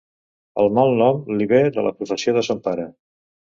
[0.63, 2.91] El malnom li ve de la professió de son pare.